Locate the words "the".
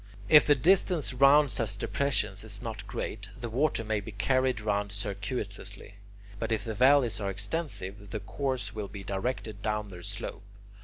0.47-0.55, 3.39-3.51, 6.63-6.73, 8.09-8.19